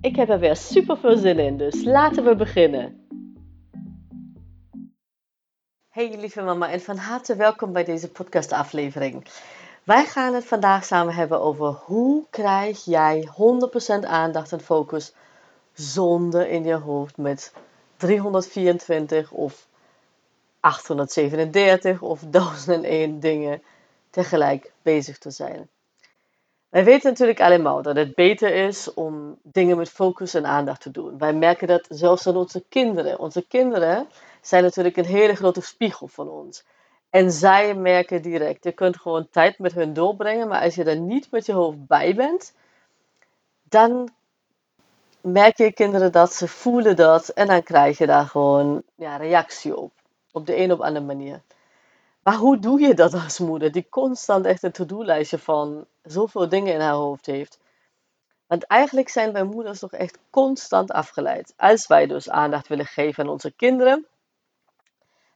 Ik 0.00 0.16
heb 0.16 0.28
er 0.28 0.38
weer 0.38 0.56
super 0.56 0.98
veel 0.98 1.16
zin 1.16 1.38
in, 1.38 1.56
dus 1.56 1.84
laten 1.84 2.24
we 2.24 2.36
beginnen. 2.36 3.06
Hey 5.88 6.16
lieve 6.18 6.42
mama 6.42 6.70
en 6.70 6.80
van 6.80 6.96
harte 6.96 7.36
welkom 7.36 7.72
bij 7.72 7.84
deze 7.84 8.10
podcastaflevering. 8.10 9.26
Wij 9.84 10.04
gaan 10.04 10.34
het 10.34 10.44
vandaag 10.44 10.84
samen 10.84 11.14
hebben 11.14 11.40
over 11.40 11.66
hoe 11.66 12.24
krijg 12.30 12.84
jij 12.84 13.28
100% 14.02 14.06
aandacht 14.06 14.52
en 14.52 14.60
focus 14.60 15.14
zonder 15.72 16.48
in 16.48 16.64
je 16.64 16.74
hoofd 16.74 17.16
met 17.16 17.52
324 17.96 19.30
of 19.30 19.66
837 20.60 22.02
of 22.02 22.20
1001 22.20 23.20
dingen 23.20 23.62
tegelijk 24.10 24.72
bezig 24.82 25.18
te 25.18 25.30
zijn. 25.30 25.68
Wij 26.68 26.84
weten 26.84 27.10
natuurlijk 27.10 27.40
allemaal 27.40 27.82
dat 27.82 27.96
het 27.96 28.14
beter 28.14 28.54
is 28.54 28.94
om 28.94 29.38
dingen 29.42 29.76
met 29.76 29.90
focus 29.90 30.34
en 30.34 30.46
aandacht 30.46 30.80
te 30.80 30.90
doen. 30.90 31.18
Wij 31.18 31.32
merken 31.32 31.66
dat 31.66 31.86
zelfs 31.88 32.26
aan 32.26 32.36
onze 32.36 32.64
kinderen. 32.68 33.18
Onze 33.18 33.46
kinderen 33.46 34.08
zijn 34.40 34.62
natuurlijk 34.62 34.96
een 34.96 35.04
hele 35.04 35.34
grote 35.34 35.60
spiegel 35.60 36.08
van 36.08 36.28
ons. 36.28 36.64
En 37.10 37.30
zij 37.30 37.74
merken 37.74 38.22
direct, 38.22 38.64
je 38.64 38.72
kunt 38.72 38.96
gewoon 38.96 39.28
tijd 39.30 39.58
met 39.58 39.72
hun 39.72 39.92
doorbrengen, 39.92 40.48
maar 40.48 40.62
als 40.62 40.74
je 40.74 40.84
er 40.84 41.00
niet 41.00 41.30
met 41.30 41.46
je 41.46 41.52
hoofd 41.52 41.86
bij 41.86 42.14
bent, 42.14 42.54
dan 43.62 44.08
merk 45.20 45.56
je 45.56 45.72
kinderen 45.72 46.12
dat, 46.12 46.32
ze 46.32 46.48
voelen 46.48 46.96
dat 46.96 47.28
en 47.28 47.46
dan 47.46 47.62
krijg 47.62 47.98
je 47.98 48.06
daar 48.06 48.26
gewoon 48.26 48.82
ja, 48.94 49.16
reactie 49.16 49.76
op. 49.76 49.92
Op 50.32 50.46
de 50.46 50.56
een 50.56 50.72
of 50.72 50.80
andere 50.80 51.04
manier. 51.04 51.42
Maar 52.28 52.36
hoe 52.36 52.58
doe 52.58 52.80
je 52.80 52.94
dat 52.94 53.14
als 53.14 53.38
moeder 53.38 53.72
die 53.72 53.86
constant 53.88 54.46
echt 54.46 54.62
een 54.62 54.72
to-do-lijstje 54.72 55.38
van 55.38 55.86
zoveel 56.02 56.48
dingen 56.48 56.74
in 56.74 56.80
haar 56.80 56.92
hoofd 56.92 57.26
heeft? 57.26 57.58
Want 58.46 58.64
eigenlijk 58.64 59.08
zijn 59.08 59.32
wij 59.32 59.42
moeders 59.42 59.78
toch 59.78 59.92
echt 59.92 60.18
constant 60.30 60.90
afgeleid. 60.90 61.54
Als 61.56 61.86
wij 61.86 62.06
dus 62.06 62.30
aandacht 62.30 62.68
willen 62.68 62.86
geven 62.86 63.24
aan 63.24 63.30
onze 63.30 63.50
kinderen, 63.50 64.06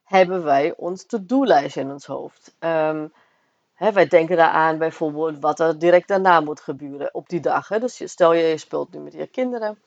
hebben 0.05 0.45
wij 0.45 0.75
ons 0.77 1.07
to-do-lijstje 1.07 1.81
in 1.81 1.91
ons 1.91 2.07
hoofd. 2.07 2.55
Um, 2.59 3.13
hè, 3.75 3.93
wij 3.93 4.07
denken 4.07 4.37
daaraan 4.37 4.79
bijvoorbeeld 4.79 5.39
wat 5.41 5.61
er 5.61 5.79
direct 5.79 6.09
daarna 6.09 6.41
moet 6.41 6.61
gebeuren 6.61 7.15
op 7.15 7.29
die 7.29 7.41
dag. 7.41 7.69
Hè. 7.69 7.79
Dus 7.79 8.11
stel 8.11 8.33
je, 8.33 8.43
je 8.43 8.59
speelt 8.59 8.93
nu 8.93 9.01
met 9.01 9.13
je 9.13 9.27
kinderen. 9.27 9.79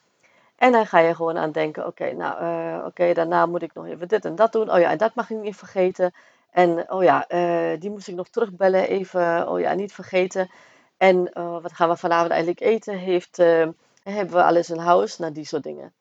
En 0.55 0.71
dan 0.71 0.85
ga 0.85 0.99
je 0.99 1.15
gewoon 1.15 1.37
aan 1.37 1.51
denken, 1.51 1.85
oké, 1.85 2.11
nou, 2.11 2.43
uh, 2.43 2.85
oké, 2.85 3.13
daarna 3.13 3.45
moet 3.45 3.61
ik 3.61 3.73
nog 3.73 3.85
even 3.85 4.07
dit 4.07 4.25
en 4.25 4.35
dat 4.35 4.51
doen. 4.51 4.71
Oh 4.71 4.79
ja, 4.79 4.89
en 4.89 4.97
dat 4.97 5.15
mag 5.15 5.29
ik 5.29 5.37
niet 5.37 5.55
vergeten. 5.55 6.13
En 6.55 6.91
oh 6.91 7.03
ja, 7.03 7.25
uh, 7.29 7.79
die 7.79 7.89
moest 7.89 8.07
ik 8.07 8.15
nog 8.15 8.27
terugbellen, 8.27 8.87
even, 8.87 9.49
oh 9.49 9.59
ja, 9.59 9.73
niet 9.73 9.93
vergeten. 9.93 10.49
En 10.97 11.31
uh, 11.33 11.61
wat 11.61 11.73
gaan 11.73 11.89
we 11.89 11.97
vanavond 11.97 12.31
eigenlijk 12.31 12.61
eten? 12.61 12.97
Heeft, 12.97 13.39
uh, 13.39 13.67
hebben 14.03 14.35
we 14.35 14.43
alles 14.43 14.69
in 14.69 14.77
huis? 14.77 15.17
Nou, 15.17 15.31
die 15.33 15.45
soort 15.45 15.63
dingen. 15.63 15.93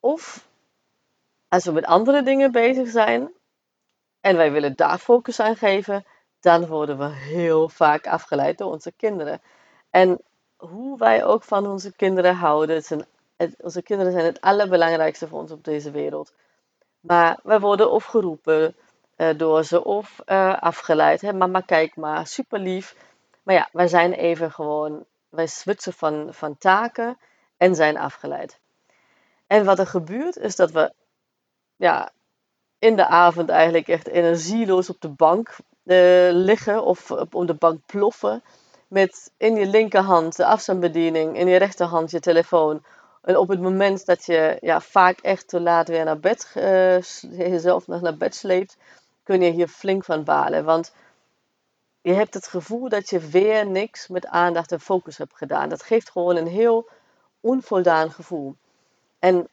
Of 0.00 0.48
als 1.48 1.64
we 1.64 1.72
met 1.72 1.84
andere 1.84 2.22
dingen 2.22 2.52
bezig 2.52 2.88
zijn 2.88 3.32
en 4.20 4.36
wij 4.36 4.52
willen 4.52 4.76
daar 4.76 4.98
focus 4.98 5.40
aan 5.40 5.56
geven, 5.56 6.04
dan 6.40 6.66
worden 6.66 6.98
we 6.98 7.08
heel 7.08 7.68
vaak 7.68 8.06
afgeleid 8.06 8.58
door 8.58 8.72
onze 8.72 8.92
kinderen. 8.92 9.40
En 9.90 10.20
hoe 10.56 10.98
wij 10.98 11.24
ook 11.24 11.42
van 11.42 11.66
onze 11.66 11.92
kinderen 11.92 12.34
houden, 12.34 12.82
onze 13.58 13.82
kinderen 13.82 14.12
zijn 14.12 14.24
het 14.24 14.40
allerbelangrijkste 14.40 15.28
voor 15.28 15.38
ons 15.38 15.50
op 15.50 15.64
deze 15.64 15.90
wereld. 15.90 16.32
Maar 17.00 17.38
wij 17.42 17.60
worden 17.60 17.90
of 17.90 18.04
geroepen 18.04 18.74
uh, 19.16 19.28
door 19.36 19.64
ze 19.64 19.84
of 19.84 20.20
uh, 20.26 20.58
afgeleid. 20.58 21.20
Hè? 21.20 21.32
Mama, 21.32 21.60
kijk 21.60 21.96
maar, 21.96 22.26
super 22.26 22.58
lief. 22.58 22.96
Maar 23.42 23.54
ja, 23.54 23.68
wij 23.72 23.88
zijn 23.88 24.12
even 24.12 24.52
gewoon, 24.52 25.04
wij 25.28 25.46
switchen 25.46 25.92
van, 25.92 26.28
van 26.30 26.58
taken 26.58 27.18
en 27.56 27.74
zijn 27.74 27.98
afgeleid. 27.98 28.58
En 29.46 29.64
wat 29.64 29.78
er 29.78 29.86
gebeurt 29.86 30.36
is 30.36 30.56
dat 30.56 30.70
we 30.70 30.92
ja, 31.76 32.10
in 32.78 32.96
de 32.96 33.06
avond 33.06 33.48
eigenlijk 33.48 33.88
echt 33.88 34.08
energieloos 34.08 34.90
op 34.90 35.00
de 35.00 35.08
bank 35.08 35.48
uh, 35.84 36.28
liggen 36.32 36.84
of 36.84 37.10
op 37.10 37.46
de 37.46 37.54
bank 37.54 37.80
ploffen. 37.86 38.42
Met 38.88 39.32
in 39.36 39.56
je 39.56 39.66
linkerhand 39.66 40.36
de 40.36 40.46
afstandsbediening, 40.46 41.36
in 41.36 41.48
je 41.48 41.56
rechterhand 41.56 42.10
je 42.10 42.20
telefoon. 42.20 42.84
En 43.22 43.36
op 43.36 43.48
het 43.48 43.60
moment 43.60 44.06
dat 44.06 44.26
je 44.26 44.56
ja, 44.60 44.80
vaak 44.80 45.18
echt 45.18 45.48
te 45.48 45.60
laat 45.60 45.88
weer 45.88 46.04
naar 46.04 46.20
bed, 46.20 46.50
jezelf 47.30 47.86
nog 47.86 48.00
naar 48.00 48.16
bed 48.16 48.34
sleept, 48.34 48.76
kun 49.26 49.40
je 49.40 49.50
hier 49.50 49.68
flink 49.68 50.04
van 50.04 50.24
balen. 50.24 50.64
Want 50.64 50.94
je 52.00 52.12
hebt 52.12 52.34
het 52.34 52.46
gevoel 52.46 52.88
dat 52.88 53.10
je 53.10 53.18
weer 53.18 53.66
niks 53.66 54.08
met 54.08 54.26
aandacht 54.26 54.72
en 54.72 54.80
focus 54.80 55.18
hebt 55.18 55.36
gedaan. 55.36 55.68
Dat 55.68 55.82
geeft 55.82 56.10
gewoon 56.10 56.36
een 56.36 56.46
heel 56.46 56.88
onvoldaan 57.40 58.10
gevoel. 58.10 58.56
En 59.18 59.48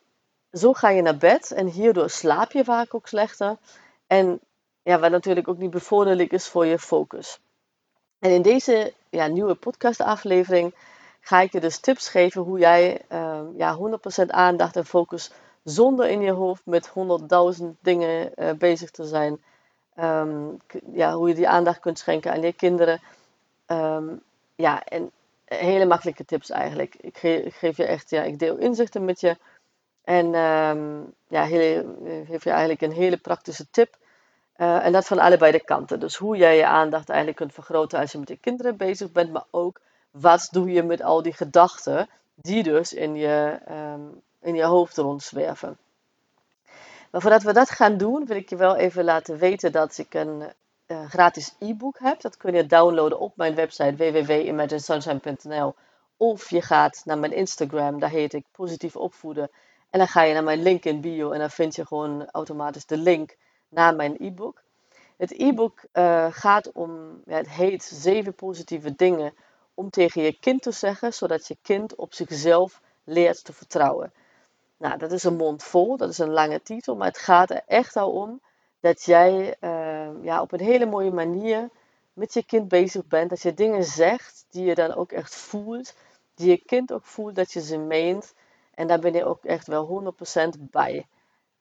zo 0.51 0.73
ga 0.73 0.89
je 0.89 1.01
naar 1.01 1.17
bed 1.17 1.51
en 1.51 1.67
hierdoor 1.67 2.09
slaap 2.09 2.51
je 2.51 2.63
vaak 2.63 2.93
ook 2.93 3.07
slechter. 3.07 3.57
En 4.07 4.39
ja, 4.83 4.99
wat 4.99 5.11
natuurlijk 5.11 5.47
ook 5.47 5.57
niet 5.57 5.71
bevorderlijk 5.71 6.31
is 6.31 6.47
voor 6.47 6.65
je 6.65 6.79
focus. 6.79 7.39
En 8.19 8.31
in 8.31 8.41
deze 8.41 8.93
ja, 9.09 9.27
nieuwe 9.27 9.55
podcastaflevering 9.55 10.75
ga 11.19 11.41
ik 11.41 11.51
je 11.51 11.59
dus 11.59 11.79
tips 11.79 12.09
geven 12.09 12.41
hoe 12.41 12.59
jij 12.59 13.01
uh, 13.11 13.41
ja, 13.57 13.77
100% 14.23 14.25
aandacht 14.27 14.75
en 14.75 14.85
focus 14.85 15.31
zonder 15.63 16.09
in 16.09 16.21
je 16.21 16.31
hoofd 16.31 16.65
met 16.65 16.89
100.000 17.59 17.65
dingen 17.79 18.31
uh, 18.35 18.51
bezig 18.51 18.91
te 18.91 19.05
zijn 19.05 19.41
Um, 19.99 20.59
ja, 20.91 21.13
hoe 21.13 21.27
je 21.27 21.35
die 21.35 21.47
aandacht 21.47 21.79
kunt 21.79 21.99
schenken 21.99 22.31
aan 22.31 22.41
je 22.41 22.53
kinderen. 22.53 23.01
Um, 23.67 24.21
ja, 24.55 24.83
en 24.83 25.11
hele 25.45 25.85
makkelijke 25.85 26.25
tips 26.25 26.49
eigenlijk. 26.49 26.95
Ik, 26.95 27.17
ge 27.17 27.43
ik, 27.43 27.53
geef 27.53 27.77
je 27.77 27.85
echt, 27.85 28.09
ja, 28.09 28.21
ik 28.21 28.39
deel 28.39 28.57
inzichten 28.57 29.05
met 29.05 29.19
je. 29.19 29.37
En 30.03 30.35
um, 30.35 31.13
ja, 31.27 31.43
hele, 31.43 31.85
geef 32.27 32.43
je 32.43 32.49
eigenlijk 32.49 32.81
een 32.81 32.91
hele 32.91 33.17
praktische 33.17 33.65
tip. 33.71 33.95
Uh, 34.57 34.85
en 34.85 34.91
dat 34.91 35.07
van 35.07 35.19
allebei 35.19 35.51
de 35.51 35.63
kanten. 35.63 35.99
Dus 35.99 36.15
hoe 36.15 36.37
jij 36.37 36.57
je 36.57 36.65
aandacht 36.65 37.09
eigenlijk 37.09 37.37
kunt 37.37 37.53
vergroten 37.53 37.99
als 37.99 38.11
je 38.11 38.17
met 38.17 38.29
je 38.29 38.37
kinderen 38.37 38.77
bezig 38.77 39.11
bent. 39.11 39.31
Maar 39.31 39.45
ook 39.51 39.79
wat 40.11 40.47
doe 40.51 40.71
je 40.71 40.83
met 40.83 41.01
al 41.01 41.21
die 41.21 41.33
gedachten 41.33 42.09
die 42.35 42.63
dus 42.63 42.93
in 42.93 43.15
je, 43.15 43.59
in 44.41 44.55
je 44.55 44.63
hoofd 44.63 44.97
rondzwerven. 44.97 45.77
Maar 47.13 47.21
voordat 47.21 47.43
we 47.43 47.53
dat 47.53 47.69
gaan 47.69 47.97
doen, 47.97 48.25
wil 48.25 48.35
ik 48.35 48.49
je 48.49 48.55
wel 48.55 48.75
even 48.75 49.03
laten 49.03 49.37
weten 49.37 49.71
dat 49.71 49.97
ik 49.97 50.13
een 50.13 50.43
uh, 50.87 51.05
gratis 51.09 51.55
e-book 51.59 51.99
heb. 51.99 52.21
Dat 52.21 52.37
kun 52.37 52.53
je 52.53 52.65
downloaden 52.65 53.19
op 53.19 53.37
mijn 53.37 53.55
website 53.55 53.95
www.imaginesunshine.nl 53.95 55.75
of 56.17 56.49
je 56.49 56.61
gaat 56.61 57.01
naar 57.05 57.17
mijn 57.17 57.33
Instagram, 57.33 57.99
daar 57.99 58.09
heet 58.09 58.33
ik 58.33 58.45
Positief 58.51 58.95
Opvoeden. 58.95 59.49
En 59.89 59.99
dan 59.99 60.07
ga 60.07 60.21
je 60.21 60.33
naar 60.33 60.43
mijn 60.43 60.61
link 60.61 60.85
in 60.85 61.01
bio 61.01 61.31
en 61.31 61.39
dan 61.39 61.49
vind 61.49 61.75
je 61.75 61.85
gewoon 61.85 62.29
automatisch 62.31 62.85
de 62.85 62.97
link 62.97 63.35
naar 63.69 63.95
mijn 63.95 64.15
e-book. 64.19 64.63
Het 65.17 65.31
e-book 65.39 65.83
uh, 65.93 66.27
gaat 66.29 66.71
om, 66.71 67.21
ja, 67.25 67.35
het 67.35 67.49
heet 67.49 67.83
zeven 67.83 68.33
positieve 68.33 68.95
dingen 68.95 69.33
om 69.73 69.89
tegen 69.89 70.21
je 70.21 70.39
kind 70.39 70.61
te 70.61 70.71
zeggen, 70.71 71.13
zodat 71.13 71.47
je 71.47 71.57
kind 71.61 71.95
op 71.95 72.13
zichzelf 72.13 72.81
leert 73.03 73.43
te 73.43 73.53
vertrouwen. 73.53 74.13
Nou, 74.77 74.97
dat 74.97 75.11
is 75.11 75.23
een 75.23 75.35
mond 75.35 75.63
vol, 75.63 75.97
dat 75.97 76.09
is 76.09 76.17
een 76.17 76.31
lange 76.31 76.61
titel, 76.61 76.95
maar 76.95 77.07
het 77.07 77.17
gaat 77.17 77.49
er 77.49 77.61
echt 77.67 77.95
al 77.95 78.11
om 78.11 78.41
dat 78.79 79.03
jij 79.03 79.55
uh, 79.61 80.23
ja, 80.23 80.41
op 80.41 80.51
een 80.51 80.59
hele 80.59 80.85
mooie 80.85 81.11
manier 81.11 81.69
met 82.13 82.33
je 82.33 82.45
kind 82.45 82.67
bezig 82.67 83.07
bent. 83.07 83.29
Dat 83.29 83.41
je 83.41 83.53
dingen 83.53 83.83
zegt 83.83 84.45
die 84.49 84.65
je 84.65 84.75
dan 84.75 84.93
ook 84.93 85.11
echt 85.11 85.35
voelt, 85.35 85.95
die 86.35 86.49
je 86.49 86.57
kind 86.57 86.91
ook 86.91 87.05
voelt 87.05 87.35
dat 87.35 87.51
je 87.51 87.61
ze 87.61 87.77
meent. 87.77 88.33
En 88.73 88.87
daar 88.87 88.99
ben 88.99 89.13
je 89.13 89.25
ook 89.25 89.43
echt 89.43 89.67
wel 89.67 90.13
100% 90.57 90.59
bij. 90.59 91.07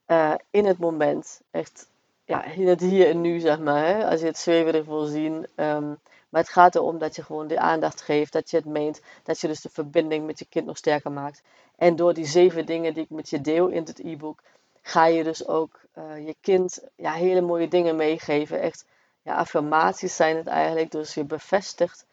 Uh, 0.06 0.34
in 0.50 0.64
het 0.64 0.78
moment. 0.78 1.40
Echt 1.50 1.88
ja, 2.24 2.44
in 2.44 2.68
het 2.68 2.80
hier 2.80 3.08
en 3.08 3.20
nu, 3.20 3.40
zeg 3.40 3.58
maar. 3.58 3.86
Hè? 3.86 4.08
Als 4.10 4.20
je 4.20 4.26
het 4.26 4.38
zweverig 4.38 4.84
wil 4.84 5.04
zien. 5.04 5.46
Um, 5.56 5.98
maar 6.32 6.40
het 6.40 6.50
gaat 6.50 6.74
erom 6.74 6.98
dat 6.98 7.16
je 7.16 7.22
gewoon 7.22 7.46
de 7.46 7.58
aandacht 7.58 8.00
geeft, 8.00 8.32
dat 8.32 8.50
je 8.50 8.56
het 8.56 8.66
meent, 8.66 9.00
dat 9.22 9.40
je 9.40 9.46
dus 9.46 9.60
de 9.60 9.68
verbinding 9.68 10.26
met 10.26 10.38
je 10.38 10.46
kind 10.48 10.66
nog 10.66 10.76
sterker 10.76 11.12
maakt. 11.12 11.42
En 11.82 11.96
door 11.96 12.14
die 12.14 12.26
zeven 12.26 12.67
dingen 12.67 12.94
die 12.94 13.02
ik 13.02 13.11
met 13.11 13.31
je 13.31 13.40
deel 13.40 13.69
in 13.69 13.82
het 13.84 13.99
e-book, 13.99 14.43
ga 14.82 15.06
je 15.06 15.25
dus 15.25 15.46
ook 15.46 15.81
uh, 15.99 16.26
je 16.26 16.37
kind 16.40 16.84
ja, 16.96 17.12
hele 17.12 17.40
mooie 17.40 17.69
dingen 17.69 17.96
meegeven. 17.96 18.61
Echt, 18.61 18.84
ja, 19.23 19.34
affirmaties 19.34 20.17
zijn 20.17 20.37
het 20.37 20.46
eigenlijk. 20.46 20.90
Dus 20.90 21.14
je 21.14 21.25
bevestigt 21.25 22.06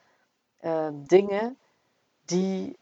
uh, 0.62 0.88
dingen 0.94 1.57
die 2.25 2.77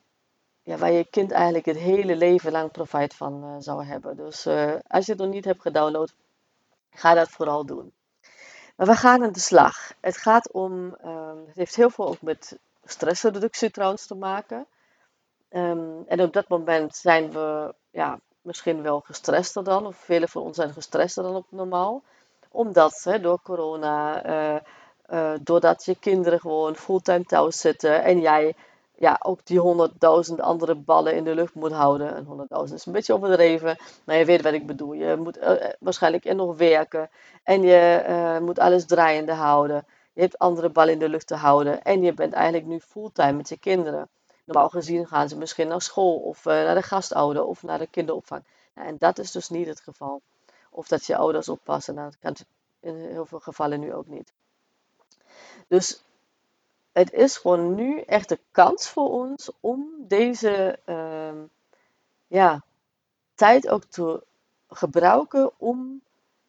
ja, 0.63 0.77
waar 0.77 0.91
je 0.91 1.05
kind 1.05 1.31
eigenlijk 1.31 1.65
het 1.65 1.77
hele 1.77 2.15
leven 2.15 2.51
lang 2.51 2.71
profijt 2.71 3.13
van 3.13 3.43
uh, 3.43 3.55
zou 3.59 3.85
hebben. 3.85 4.17
Dus 4.17 4.47
als 4.87 5.05
je 5.05 5.11
het 5.11 5.21
nog 5.21 5.29
niet 5.29 5.45
hebt 5.45 5.61
gedownload, 5.61 6.13
ga 6.91 7.13
dat 7.13 7.29
vooral 7.29 7.65
doen. 7.65 7.93
Maar 8.75 8.87
we 8.87 8.95
gaan 8.95 9.23
aan 9.23 9.31
de 9.31 9.39
slag. 9.39 9.93
Het 9.99 10.17
gaat 10.17 10.51
om, 10.51 10.73
um, 11.05 11.43
het 11.47 11.55
heeft 11.55 11.75
heel 11.75 11.89
veel 11.89 12.07
ook 12.07 12.21
met 12.21 12.57
stressreductie 12.85 13.71
trouwens 13.71 14.05
te 14.07 14.15
maken. 14.15 14.67
Um, 15.49 16.03
en 16.07 16.21
op 16.21 16.33
dat 16.33 16.47
moment 16.47 16.95
zijn 16.95 17.31
we 17.31 17.73
ja, 17.91 18.19
misschien 18.41 18.81
wel 18.81 18.99
gestrester 18.99 19.63
dan, 19.63 19.85
of 19.85 19.95
velen 19.95 20.29
van 20.29 20.41
ons 20.41 20.55
zijn 20.55 20.73
gestrester 20.73 21.23
dan 21.23 21.35
op 21.35 21.45
normaal. 21.49 22.03
Omdat 22.51 23.03
hè, 23.03 23.19
door 23.19 23.41
corona, 23.41 24.25
uh, 24.25 24.59
uh, 25.09 25.33
doordat 25.41 25.85
je 25.85 25.95
kinderen 25.95 26.39
gewoon 26.39 26.75
fulltime 26.75 27.23
thuis 27.23 27.59
zitten 27.59 28.03
en 28.03 28.19
jij 28.19 28.55
ja, 28.95 29.19
ook 29.23 29.45
die 29.45 29.59
honderdduizend 29.59 30.41
andere 30.41 30.75
ballen 30.75 31.15
in 31.15 31.23
de 31.23 31.35
lucht 31.35 31.53
moet 31.53 31.71
houden. 31.71 32.15
En 32.15 32.25
honderdduizend 32.25 32.79
is 32.79 32.85
een 32.85 32.93
beetje 32.93 33.13
overdreven, 33.13 33.77
maar 34.03 34.15
je 34.15 34.25
weet 34.25 34.41
wat 34.41 34.53
ik 34.53 34.67
bedoel. 34.67 34.93
Je 34.93 35.15
moet 35.15 35.37
uh, 35.37 35.51
waarschijnlijk 35.79 36.33
nog 36.33 36.57
werken 36.57 37.09
en 37.43 37.61
je 37.61 38.39
moet 38.41 38.59
alles 38.59 38.85
draaiende 38.85 39.33
houden. 39.33 39.85
Je 40.13 40.21
hebt 40.21 40.37
andere 40.39 40.69
ballen 40.69 40.93
in 40.93 40.99
de 40.99 41.09
lucht 41.09 41.27
te 41.27 41.35
houden 41.35 41.81
en 41.81 42.03
je 42.03 42.13
bent 42.13 42.33
eigenlijk 42.33 42.65
nu 42.65 42.79
fulltime 42.79 43.31
met 43.31 43.49
je 43.49 43.59
kinderen. 43.59 44.09
Normaal 44.47 44.69
gezien 44.69 45.07
gaan 45.07 45.29
ze 45.29 45.37
misschien 45.37 45.67
naar 45.67 45.81
school 45.81 46.15
of 46.15 46.45
uh, 46.45 46.53
naar 46.53 46.75
de 46.75 46.81
gastouder 46.81 47.43
of 47.43 47.63
naar 47.63 47.79
de 47.79 47.87
kinderopvang. 47.87 48.43
Nou, 48.73 48.87
en 48.87 48.95
dat 48.97 49.17
is 49.19 49.31
dus 49.31 49.49
niet 49.49 49.67
het 49.67 49.79
geval. 49.79 50.21
Of 50.69 50.87
dat 50.87 51.05
je 51.05 51.17
ouders 51.17 51.49
oppassen, 51.49 51.95
nou, 51.95 52.09
dat 52.09 52.19
kan 52.19 52.45
in 52.79 52.95
heel 52.95 53.25
veel 53.25 53.39
gevallen 53.39 53.79
nu 53.79 53.93
ook 53.93 54.07
niet. 54.07 54.33
Dus 55.67 56.03
het 56.91 57.13
is 57.13 57.37
gewoon 57.37 57.75
nu 57.75 58.01
echt 58.01 58.29
de 58.29 58.39
kans 58.51 58.89
voor 58.89 59.11
ons 59.11 59.51
om 59.59 59.89
deze 59.97 60.79
uh, 60.85 61.41
ja, 62.27 62.63
tijd 63.35 63.67
ook 63.67 63.83
te 63.83 64.23
gebruiken 64.69 65.51
om 65.57 66.01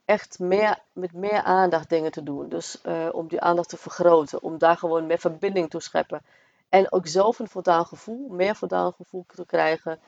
echt 0.04 0.38
meer, 0.38 0.78
met 0.92 1.12
meer 1.12 1.42
aandacht 1.42 1.88
dingen 1.88 2.12
te 2.12 2.22
doen. 2.22 2.48
Dus 2.48 2.80
uh, 2.86 3.08
om 3.12 3.28
die 3.28 3.40
aandacht 3.40 3.68
te 3.68 3.76
vergroten, 3.76 4.42
om 4.42 4.58
daar 4.58 4.76
gewoon 4.76 5.06
meer 5.06 5.18
verbinding 5.18 5.70
te 5.70 5.80
scheppen. 5.80 6.22
En 6.68 6.92
ook 6.92 7.06
zelf 7.06 7.38
een 7.38 7.48
voldaan 7.48 7.86
gevoel, 7.86 8.28
meer 8.28 8.56
voldaan 8.56 8.92
gevoel 8.92 9.24
te 9.26 9.46
krijgen. 9.46 9.98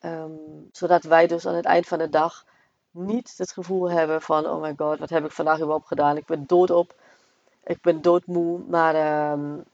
Um, 0.00 0.68
zodat 0.72 1.02
wij 1.02 1.26
dus 1.26 1.46
aan 1.46 1.54
het 1.54 1.64
eind 1.64 1.86
van 1.86 1.98
de 1.98 2.08
dag 2.08 2.44
niet 2.90 3.34
het 3.36 3.52
gevoel 3.52 3.90
hebben 3.90 4.22
van, 4.22 4.46
oh 4.46 4.60
my 4.60 4.74
god, 4.76 4.98
wat 4.98 5.10
heb 5.10 5.24
ik 5.24 5.32
vandaag 5.32 5.56
überhaupt 5.56 5.86
gedaan? 5.86 6.16
Ik 6.16 6.26
ben 6.26 6.46
doodop, 6.46 6.94
ik 7.64 7.80
ben 7.80 8.02
doodmoe, 8.02 8.60
maar 8.68 9.30
um, 9.32 9.64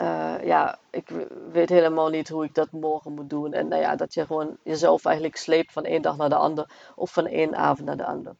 uh, 0.00 0.44
ja, 0.44 0.78
ik 0.90 1.08
weet 1.52 1.68
helemaal 1.68 2.08
niet 2.08 2.28
hoe 2.28 2.44
ik 2.44 2.54
dat 2.54 2.70
morgen 2.70 3.12
moet 3.12 3.30
doen. 3.30 3.52
En 3.52 3.68
nou 3.68 3.82
ja, 3.82 3.96
dat 3.96 4.14
je 4.14 4.26
gewoon 4.26 4.56
jezelf 4.62 5.04
eigenlijk 5.04 5.36
sleept 5.36 5.72
van 5.72 5.84
één 5.84 6.02
dag 6.02 6.16
naar 6.16 6.28
de 6.28 6.36
ander 6.36 6.70
of 6.94 7.12
van 7.12 7.26
één 7.26 7.56
avond 7.56 7.86
naar 7.86 7.96
de 7.96 8.04
ander. 8.04 8.34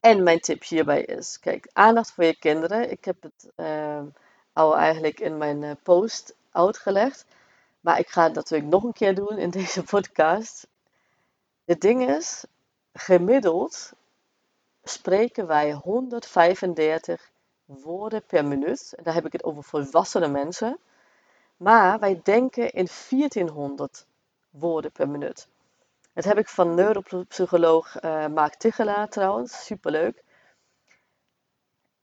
En 0.00 0.22
mijn 0.22 0.40
tip 0.40 0.64
hierbij 0.64 1.02
is, 1.02 1.40
kijk, 1.40 1.70
aandacht 1.72 2.12
voor 2.12 2.24
je 2.24 2.38
kinderen. 2.38 2.90
Ik 2.90 3.04
heb 3.04 3.22
het 3.22 3.50
uh, 3.56 4.00
al 4.52 4.76
eigenlijk 4.76 5.20
in 5.20 5.38
mijn 5.38 5.62
uh, 5.62 5.70
post 5.82 6.34
uitgelegd. 6.50 7.24
Maar 7.80 7.98
ik 7.98 8.08
ga 8.08 8.22
het 8.22 8.34
natuurlijk 8.34 8.70
nog 8.70 8.82
een 8.82 8.92
keer 8.92 9.14
doen 9.14 9.38
in 9.38 9.50
deze 9.50 9.82
podcast. 9.94 10.66
Het 11.64 11.80
ding 11.80 12.08
is, 12.08 12.44
gemiddeld 12.92 13.92
spreken 14.82 15.46
wij 15.46 15.72
135 15.72 17.30
woorden 17.64 18.22
per 18.26 18.44
minuut. 18.44 18.92
En 18.96 19.04
daar 19.04 19.14
heb 19.14 19.26
ik 19.26 19.32
het 19.32 19.44
over 19.44 19.62
volwassene 19.62 20.28
mensen. 20.28 20.78
Maar 21.56 21.98
wij 21.98 22.20
denken 22.22 22.72
in 22.72 22.88
1400 23.08 24.06
woorden 24.50 24.92
per 24.92 25.08
minuut. 25.08 25.48
Dat 26.12 26.24
heb 26.24 26.38
ik 26.38 26.48
van 26.48 26.74
neuropsycholoog 26.74 28.02
uh, 28.02 28.26
Mark 28.26 28.54
Tigelaar 28.54 29.08
trouwens. 29.08 29.64
Superleuk. 29.64 30.22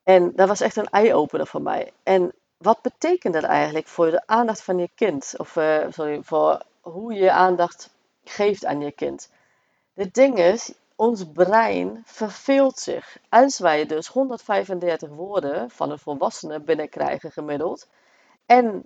En 0.05 0.31
dat 0.35 0.47
was 0.47 0.61
echt 0.61 0.75
een 0.75 0.89
eye-opener 0.89 1.47
voor 1.47 1.61
mij. 1.61 1.91
En 2.03 2.33
wat 2.57 2.81
betekent 2.81 3.33
dat 3.33 3.43
eigenlijk 3.43 3.87
voor 3.87 4.11
de 4.11 4.27
aandacht 4.27 4.61
van 4.61 4.77
je 4.77 4.89
kind? 4.95 5.33
Of 5.37 5.55
uh, 5.55 5.85
sorry, 5.89 6.23
voor 6.23 6.61
hoe 6.81 7.13
je 7.13 7.31
aandacht 7.31 7.89
geeft 8.23 8.65
aan 8.65 8.81
je 8.81 8.91
kind? 8.91 9.29
Het 9.93 10.13
ding 10.13 10.37
is, 10.37 10.73
ons 10.95 11.31
brein 11.31 12.03
verveelt 12.05 12.79
zich. 12.79 13.17
Als 13.29 13.59
wij 13.59 13.85
dus 13.85 14.07
135 14.07 15.09
woorden 15.09 15.69
van 15.69 15.91
een 15.91 15.99
volwassene 15.99 16.59
binnenkrijgen 16.59 17.31
gemiddeld. 17.31 17.87
En 18.45 18.85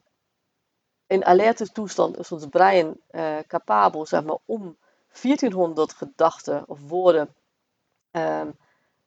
in 1.07 1.25
alerte 1.25 1.71
toestand 1.71 2.17
is 2.17 2.31
ons 2.31 2.45
brein 2.47 3.01
uh, 3.11 3.37
capabel 3.47 4.05
zeg 4.05 4.23
maar, 4.23 4.37
om 4.45 4.77
1400 5.21 5.93
gedachten 5.93 6.63
of 6.67 6.79
woorden 6.87 7.33
um, 8.11 8.57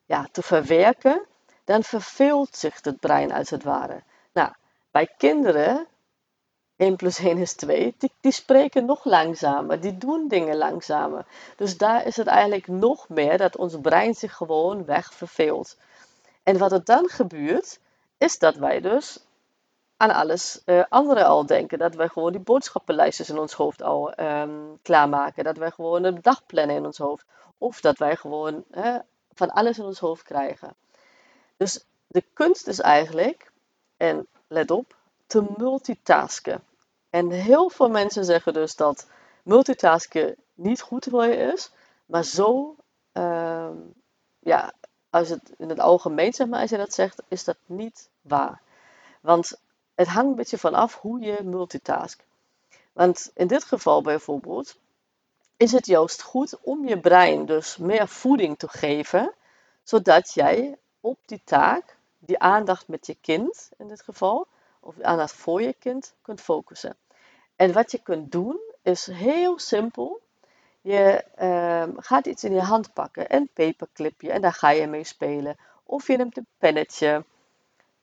ja, 0.05 0.27
te 0.31 0.41
verwerken. 0.41 1.25
Dan 1.63 1.83
verveelt 1.83 2.55
zich 2.55 2.79
het 2.81 2.99
brein 2.99 3.31
als 3.31 3.49
het 3.49 3.63
ware. 3.63 4.03
Nou, 4.33 4.51
bij 4.91 5.09
kinderen 5.17 5.87
1 6.75 6.95
plus 6.95 7.19
1 7.19 7.37
is 7.37 7.53
2, 7.53 7.95
die, 7.97 8.11
die, 8.21 8.31
spreken 8.31 8.85
nog 8.85 9.05
langzamer, 9.05 9.79
die 9.79 9.97
doen 9.97 10.27
dingen 10.27 10.57
langzamer. 10.57 11.25
Dus 11.55 11.77
daar 11.77 12.05
is 12.05 12.15
het 12.15 12.27
eigenlijk 12.27 12.67
nog 12.67 13.09
meer 13.09 13.37
dat 13.37 13.57
ons 13.57 13.77
brein 13.81 14.13
zich 14.13 14.33
gewoon 14.35 14.85
weg 14.85 15.13
verveelt. 15.13 15.77
En 16.43 16.57
wat 16.57 16.71
er 16.71 16.83
dan 16.83 17.09
gebeurt, 17.09 17.79
is 18.17 18.39
dat 18.39 18.55
wij 18.55 18.81
dus 18.81 19.19
aan 19.97 20.11
alles 20.11 20.61
uh, 20.65 20.83
andere 20.89 21.23
al 21.23 21.45
denken. 21.45 21.79
Dat 21.79 21.95
wij 21.95 22.07
gewoon 22.07 22.31
die 22.31 22.41
boodschappenlijstjes 22.41 23.29
in 23.29 23.37
ons 23.37 23.53
hoofd 23.53 23.81
al 23.81 24.19
um, 24.19 24.79
klaarmaken. 24.81 25.43
Dat 25.43 25.57
wij 25.57 25.71
gewoon 25.71 26.03
een 26.03 26.21
dag 26.21 26.45
plannen 26.45 26.75
in 26.75 26.85
ons 26.85 26.97
hoofd. 26.97 27.25
Of 27.57 27.81
dat 27.81 27.97
wij 27.97 28.15
gewoon 28.15 28.63
uh, 28.71 28.95
van 29.33 29.49
alles 29.49 29.77
in 29.77 29.85
ons 29.85 29.99
hoofd 29.99 30.23
krijgen. 30.23 30.75
Dus 31.63 31.83
de 32.07 32.23
kunst 32.33 32.67
is 32.67 32.79
eigenlijk, 32.79 33.51
en 33.97 34.27
let 34.47 34.71
op, 34.71 34.95
te 35.27 35.45
multitasken. 35.57 36.63
En 37.09 37.29
heel 37.29 37.69
veel 37.69 37.89
mensen 37.89 38.25
zeggen 38.25 38.53
dus 38.53 38.75
dat 38.75 39.07
multitasken 39.43 40.35
niet 40.53 40.81
goed 40.81 41.07
voor 41.09 41.25
je 41.25 41.35
is. 41.35 41.71
Maar 42.05 42.23
zo, 42.23 42.75
uh, 43.13 43.69
ja, 44.39 44.73
als 45.09 45.29
het 45.29 45.53
in 45.57 45.69
het 45.69 45.79
algemeen 45.79 46.33
zeg 46.33 46.47
maar, 46.47 46.61
als 46.61 46.69
je 46.69 46.77
dat 46.77 46.93
zegt, 46.93 47.21
is 47.27 47.43
dat 47.43 47.57
niet 47.65 48.09
waar. 48.21 48.61
Want 49.21 49.59
het 49.95 50.07
hangt 50.07 50.29
een 50.29 50.35
beetje 50.35 50.57
vanaf 50.57 50.99
hoe 51.01 51.19
je 51.19 51.43
multitask. 51.43 52.23
Want 52.93 53.31
in 53.33 53.47
dit 53.47 53.63
geval 53.63 54.01
bijvoorbeeld 54.01 54.75
is 55.57 55.71
het 55.71 55.85
juist 55.85 56.21
goed 56.21 56.57
om 56.61 56.87
je 56.87 56.99
brein 56.99 57.45
dus 57.45 57.77
meer 57.77 58.07
voeding 58.07 58.57
te 58.57 58.67
geven, 58.67 59.33
zodat 59.83 60.33
jij 60.33 60.77
op 61.03 61.17
die 61.25 61.41
taak, 61.43 61.97
die 62.19 62.39
aandacht 62.39 62.87
met 62.87 63.05
je 63.05 63.17
kind 63.21 63.69
in 63.77 63.87
dit 63.87 64.01
geval, 64.01 64.47
of 64.79 65.01
aandacht 65.01 65.33
voor 65.33 65.61
je 65.61 65.73
kind, 65.79 66.13
kunt 66.21 66.41
focussen. 66.41 66.95
En 67.55 67.73
wat 67.73 67.91
je 67.91 67.97
kunt 67.97 68.31
doen 68.31 68.59
is 68.81 69.05
heel 69.05 69.59
simpel. 69.59 70.21
Je 70.81 71.23
uh, 71.41 71.83
gaat 71.97 72.25
iets 72.25 72.43
in 72.43 72.53
je 72.53 72.61
hand 72.61 72.93
pakken, 72.93 73.35
een 73.35 73.49
paperclipje, 73.53 74.31
en 74.31 74.41
daar 74.41 74.53
ga 74.53 74.69
je 74.69 74.87
mee 74.87 75.03
spelen. 75.03 75.57
Of 75.83 76.07
je 76.07 76.17
neemt 76.17 76.37
een 76.37 76.47
pennetje. 76.57 77.25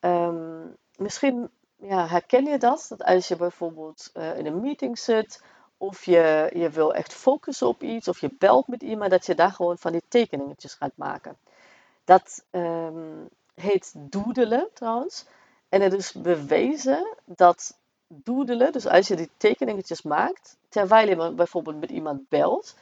Um, 0.01 0.77
misschien 0.97 1.51
ja, 1.77 2.07
herken 2.07 2.45
je 2.45 2.59
dat, 2.59 2.87
dat 2.89 3.03
als 3.03 3.29
je 3.29 3.37
bijvoorbeeld 3.37 4.11
uh, 4.15 4.39
in 4.39 4.47
een 4.47 4.61
meeting 4.61 4.99
zit, 4.99 5.43
of 5.77 6.05
je, 6.05 6.51
je 6.55 6.71
wil 6.71 6.95
echt 6.95 7.13
focussen 7.13 7.67
op 7.67 7.83
iets, 7.83 8.09
of 8.09 8.21
je 8.21 8.35
belt 8.39 8.67
met 8.69 8.83
iemand, 8.83 9.11
dat 9.11 9.27
je 9.27 9.35
daar 9.35 9.53
gewoon 9.53 9.79
van 9.79 9.93
die 9.93 10.03
tekeningetjes 10.09 10.75
gaat 10.75 10.97
maken. 10.97 11.37
Dat 12.11 12.45
um, 12.51 13.29
heet 13.55 13.93
doodelen 13.97 14.69
trouwens. 14.75 15.25
En 15.69 15.81
het 15.81 15.93
is 15.93 16.13
bewezen 16.13 17.17
dat 17.25 17.79
doodelen, 18.07 18.73
dus 18.73 18.87
als 18.87 19.09
je 19.09 19.17
die 19.17 19.31
tekeningetjes 19.37 20.03
maakt, 20.03 20.57
terwijl 20.69 21.09
je 21.09 21.35
bijvoorbeeld 21.35 21.81
met 21.81 21.91
iemand 21.91 22.29
belt, 22.29 22.77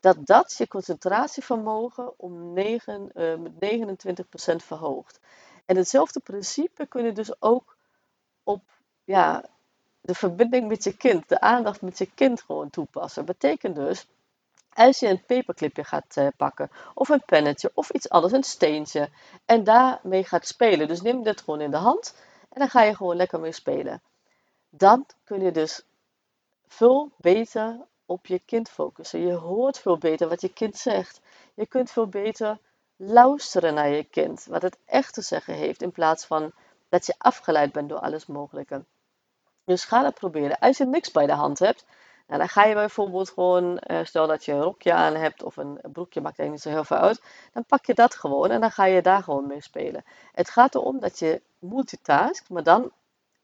dat 0.00 0.26
dat 0.26 0.54
je 0.58 0.68
concentratievermogen 0.68 2.12
om 2.16 2.52
9, 2.52 3.10
uh, 3.14 3.34
met 3.34 3.52
29% 3.52 4.64
verhoogt. 4.64 5.20
En 5.64 5.76
hetzelfde 5.76 6.20
principe 6.20 6.86
kun 6.86 7.04
je 7.04 7.12
dus 7.12 7.42
ook 7.42 7.76
op 8.42 8.62
ja, 9.04 9.44
de 10.00 10.14
verbinding 10.14 10.68
met 10.68 10.84
je 10.84 10.96
kind, 10.96 11.28
de 11.28 11.40
aandacht 11.40 11.82
met 11.82 11.98
je 11.98 12.10
kind 12.14 12.42
gewoon 12.42 12.70
toepassen. 12.70 13.26
Dat 13.26 13.38
betekent 13.38 13.76
dus, 13.76 14.06
als 14.74 14.98
je 14.98 15.08
een 15.08 15.24
paperclipje 15.24 15.84
gaat 15.84 16.16
uh, 16.16 16.26
pakken, 16.36 16.70
of 16.94 17.08
een 17.08 17.24
pennetje, 17.26 17.70
of 17.74 17.90
iets 17.90 18.08
anders, 18.08 18.32
een 18.32 18.42
steentje, 18.42 19.08
en 19.44 19.64
daarmee 19.64 20.24
gaat 20.24 20.46
spelen. 20.46 20.88
Dus 20.88 21.02
neem 21.02 21.22
dit 21.22 21.40
gewoon 21.40 21.60
in 21.60 21.70
de 21.70 21.76
hand 21.76 22.14
en 22.50 22.58
dan 22.58 22.68
ga 22.68 22.82
je 22.82 22.96
gewoon 22.96 23.16
lekker 23.16 23.40
mee 23.40 23.52
spelen 23.52 24.02
dan 24.76 25.06
kun 25.24 25.40
je 25.40 25.50
dus 25.50 25.82
veel 26.66 27.10
beter 27.16 27.80
op 28.06 28.26
je 28.26 28.38
kind 28.38 28.68
focussen. 28.68 29.20
Je 29.20 29.32
hoort 29.32 29.78
veel 29.78 29.98
beter 29.98 30.28
wat 30.28 30.40
je 30.40 30.52
kind 30.52 30.76
zegt. 30.76 31.20
Je 31.54 31.66
kunt 31.66 31.90
veel 31.90 32.06
beter 32.06 32.58
luisteren 32.96 33.74
naar 33.74 33.88
je 33.88 34.04
kind, 34.04 34.44
wat 34.44 34.62
het 34.62 34.78
echt 34.84 35.14
te 35.14 35.22
zeggen 35.22 35.54
heeft, 35.54 35.82
in 35.82 35.92
plaats 35.92 36.24
van 36.24 36.52
dat 36.88 37.06
je 37.06 37.14
afgeleid 37.18 37.72
bent 37.72 37.88
door 37.88 37.98
alles 37.98 38.26
mogelijke. 38.26 38.84
Dus 39.64 39.84
ga 39.84 40.02
dat 40.02 40.14
proberen. 40.14 40.58
Als 40.58 40.76
je 40.76 40.86
niks 40.86 41.10
bij 41.10 41.26
de 41.26 41.32
hand 41.32 41.58
hebt, 41.58 41.84
Nou, 42.26 42.38
dan 42.38 42.48
ga 42.48 42.64
je 42.64 42.74
bijvoorbeeld 42.74 43.30
gewoon, 43.30 43.82
uh, 43.86 44.04
stel 44.04 44.26
dat 44.26 44.44
je 44.44 44.52
een 44.52 44.62
rokje 44.62 44.92
aan 44.92 45.14
hebt 45.14 45.42
of 45.42 45.56
een 45.56 45.78
broekje, 45.92 46.20
maakt 46.20 46.38
eigenlijk 46.38 46.50
niet 46.50 46.60
zo 46.60 46.68
heel 46.68 46.84
veel 46.84 47.06
uit. 47.06 47.22
Dan 47.52 47.64
pak 47.64 47.86
je 47.86 47.94
dat 47.94 48.14
gewoon 48.14 48.50
en 48.50 48.60
dan 48.60 48.70
ga 48.70 48.84
je 48.84 49.02
daar 49.02 49.22
gewoon 49.22 49.46
mee 49.46 49.62
spelen. 49.62 50.04
Het 50.32 50.50
gaat 50.50 50.74
erom 50.74 51.00
dat 51.00 51.18
je 51.18 51.42
multitask, 51.58 52.48
maar 52.48 52.62
dan 52.62 52.92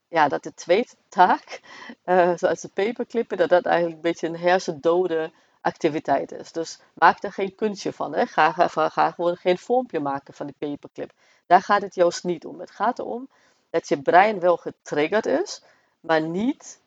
ja, 0.08 0.28
dat 0.28 0.42
de 0.42 0.54
tweede 0.54 0.94
taak, 1.08 1.60
uh, 2.04 2.32
zoals 2.36 2.60
de 2.60 2.68
paperclippen, 2.68 3.36
dat 3.36 3.48
dat 3.48 3.64
eigenlijk 3.64 3.96
een 3.96 4.10
beetje 4.10 4.26
een 4.26 4.38
hersendode 4.38 5.32
activiteit 5.60 6.32
is. 6.32 6.52
Dus 6.52 6.80
maak 6.94 7.22
er 7.22 7.32
geen 7.32 7.54
kunstje 7.54 7.92
van. 7.92 8.14
Hè. 8.14 8.26
Ga, 8.26 8.52
ga, 8.52 8.88
ga 8.88 9.10
gewoon 9.10 9.36
geen 9.36 9.58
vormpje 9.58 10.00
maken 10.00 10.34
van 10.34 10.46
die 10.46 10.54
paperclip. 10.58 11.12
Daar 11.46 11.62
gaat 11.62 11.82
het 11.82 11.94
juist 11.94 12.24
niet 12.24 12.44
om. 12.44 12.60
Het 12.60 12.70
gaat 12.70 12.98
erom 12.98 13.28
dat 13.70 13.88
je 13.88 14.02
brein 14.02 14.40
wel 14.40 14.56
getriggerd 14.56 15.26
is, 15.26 15.62
maar 16.00 16.20
niet 16.20 16.80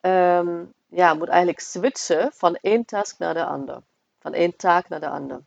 ehm, 0.00 0.64
ja, 0.96 1.14
moet 1.14 1.28
eigenlijk 1.28 1.60
switchen 1.60 2.30
van 2.32 2.54
één 2.54 2.84
task 2.84 3.18
naar 3.18 3.34
de 3.34 3.44
ander. 3.44 3.82
Van 4.18 4.32
één 4.32 4.56
taak 4.56 4.88
naar 4.88 5.00
de 5.00 5.08
ander. 5.08 5.40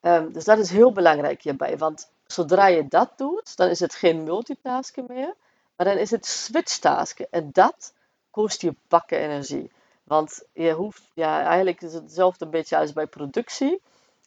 Um, 0.00 0.32
dus 0.32 0.44
dat 0.44 0.58
is 0.58 0.70
heel 0.70 0.92
belangrijk 0.92 1.42
hierbij. 1.42 1.78
Want 1.78 2.10
zodra 2.26 2.66
je 2.66 2.88
dat 2.88 3.12
doet, 3.16 3.56
dan 3.56 3.68
is 3.68 3.80
het 3.80 3.94
geen 3.94 4.22
multitasken 4.22 5.04
meer, 5.08 5.34
maar 5.76 5.86
dan 5.86 5.96
is 5.96 6.10
het 6.10 6.26
switchtasken. 6.26 7.26
En 7.30 7.50
dat 7.52 7.94
kost 8.30 8.60
je 8.60 8.74
bakken 8.88 9.18
energie. 9.18 9.70
Want 10.04 10.42
je 10.52 10.72
hoeft, 10.72 11.02
ja, 11.14 11.42
eigenlijk 11.42 11.82
is 11.82 11.92
het 11.92 12.02
hetzelfde 12.02 12.44
een 12.44 12.50
beetje 12.50 12.76
als 12.76 12.92
bij 12.92 13.06
productie. 13.06 13.82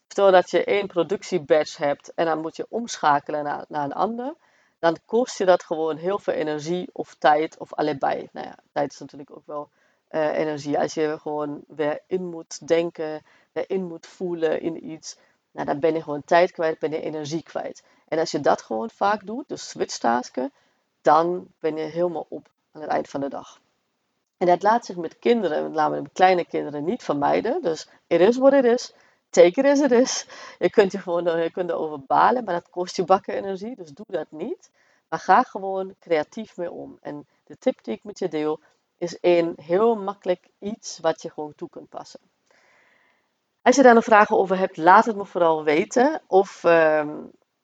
Stel 0.08 0.30
dat 0.30 0.50
je 0.50 0.64
één 0.64 0.86
productiebatch 0.86 1.76
hebt 1.76 2.14
en 2.14 2.24
dan 2.24 2.40
moet 2.40 2.56
je 2.56 2.66
omschakelen 2.68 3.44
naar, 3.44 3.64
naar 3.68 3.84
een 3.84 3.92
ander. 3.92 4.34
Dan 4.82 4.96
kost 5.06 5.38
je 5.38 5.44
dat 5.44 5.62
gewoon 5.62 5.96
heel 5.96 6.18
veel 6.18 6.34
energie 6.34 6.88
of 6.92 7.14
tijd 7.14 7.58
of 7.58 7.74
allebei. 7.74 8.28
Nou 8.32 8.46
ja, 8.46 8.56
tijd 8.72 8.92
is 8.92 8.98
natuurlijk 8.98 9.30
ook 9.30 9.46
wel 9.46 9.68
uh, 10.10 10.38
energie. 10.38 10.78
Als 10.78 10.94
je 10.94 11.18
gewoon 11.20 11.64
weer 11.66 12.00
in 12.06 12.24
moet 12.28 12.66
denken, 12.66 13.22
weer 13.52 13.70
in 13.70 13.84
moet 13.84 14.06
voelen 14.06 14.60
in 14.60 14.90
iets. 14.90 15.16
Nou, 15.50 15.66
dan 15.66 15.80
ben 15.80 15.94
je 15.94 16.02
gewoon 16.02 16.24
tijd 16.24 16.52
kwijt, 16.52 16.78
ben 16.78 16.90
je 16.90 17.00
energie 17.00 17.42
kwijt. 17.42 17.82
En 18.08 18.18
als 18.18 18.30
je 18.30 18.40
dat 18.40 18.62
gewoon 18.62 18.90
vaak 18.90 19.26
doet, 19.26 19.48
dus 19.48 19.68
switchtasken, 19.68 20.52
dan 21.02 21.46
ben 21.58 21.76
je 21.76 21.84
helemaal 21.84 22.26
op 22.28 22.50
aan 22.72 22.80
het 22.80 22.90
eind 22.90 23.08
van 23.08 23.20
de 23.20 23.28
dag. 23.28 23.60
En 24.36 24.46
dat 24.46 24.62
laat 24.62 24.84
zich 24.84 24.96
met 24.96 25.18
kinderen, 25.18 25.62
met 25.62 25.72
name 25.72 26.00
met 26.00 26.12
kleine 26.12 26.44
kinderen, 26.44 26.84
niet 26.84 27.02
vermijden. 27.02 27.62
Dus 27.62 27.88
it 28.06 28.20
is 28.20 28.36
what 28.36 28.52
it 28.52 28.64
is. 28.64 28.94
Take 29.32 29.60
it 29.60 29.66
as 29.66 29.80
it 29.80 29.90
is. 29.92 30.26
Je 30.58 30.70
kunt 30.70 30.92
je 30.92 30.98
gewoon 30.98 31.40
je 31.40 31.50
kunt 31.50 31.70
erover 31.70 32.00
balen, 32.06 32.44
maar 32.44 32.54
dat 32.54 32.70
kost 32.70 32.96
je 32.96 33.04
bakken 33.04 33.34
energie. 33.34 33.76
Dus 33.76 33.90
doe 33.90 34.06
dat 34.08 34.30
niet. 34.30 34.70
Maar 35.08 35.18
ga 35.18 35.42
gewoon 35.42 35.94
creatief 36.00 36.56
mee 36.56 36.70
om. 36.70 36.98
En 37.00 37.26
de 37.44 37.58
tip 37.58 37.84
die 37.84 37.94
ik 37.94 38.04
met 38.04 38.18
je 38.18 38.28
deel, 38.28 38.60
is 38.98 39.20
één 39.20 39.52
heel 39.56 39.94
makkelijk 39.94 40.48
iets 40.58 40.98
wat 40.98 41.22
je 41.22 41.30
gewoon 41.30 41.54
toe 41.54 41.68
kunt 41.68 41.88
passen. 41.88 42.20
Als 43.62 43.76
je 43.76 43.82
daar 43.82 43.94
nog 43.94 44.04
vragen 44.04 44.36
over 44.36 44.58
hebt, 44.58 44.76
laat 44.76 45.04
het 45.04 45.16
me 45.16 45.24
vooral 45.24 45.64
weten. 45.64 46.22
Of 46.26 46.64
ehm, 46.64 47.16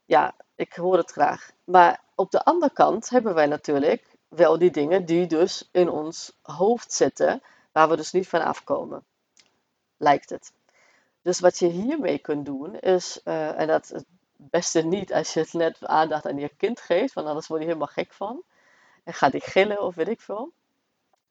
ja, 0.04 0.34
ik 0.54 0.74
hoor 0.74 0.96
het 0.96 1.10
graag. 1.10 1.50
Maar 1.64 2.00
op 2.14 2.30
de 2.30 2.44
andere 2.44 2.72
kant 2.72 3.08
hebben 3.08 3.34
wij 3.34 3.46
natuurlijk 3.46 4.16
wel 4.28 4.58
die 4.58 4.70
dingen 4.70 5.04
die 5.04 5.26
dus 5.26 5.68
in 5.72 5.90
ons 5.90 6.32
hoofd 6.42 6.92
zitten, 6.92 7.42
waar 7.72 7.88
we 7.88 7.96
dus 7.96 8.12
niet 8.12 8.28
van 8.28 8.40
afkomen. 8.40 9.04
Lijkt 9.96 10.30
het. 10.30 10.52
Dus 11.28 11.40
wat 11.40 11.58
je 11.58 11.66
hiermee 11.66 12.18
kunt 12.18 12.46
doen 12.46 12.78
is, 12.78 13.20
uh, 13.24 13.60
en 13.60 13.66
dat 13.66 13.88
het 13.88 14.04
beste 14.36 14.82
niet 14.82 15.12
als 15.12 15.34
je 15.34 15.40
het 15.40 15.52
net 15.52 15.86
aandacht 15.86 16.26
aan 16.26 16.38
je 16.38 16.50
kind 16.56 16.80
geeft, 16.80 17.14
want 17.14 17.26
anders 17.26 17.46
word 17.46 17.60
je 17.60 17.66
helemaal 17.66 17.88
gek 17.88 18.12
van. 18.12 18.42
En 19.04 19.12
gaat 19.12 19.32
die 19.32 19.40
gillen 19.40 19.82
of 19.82 19.94
weet 19.94 20.08
ik 20.08 20.20
veel. 20.20 20.52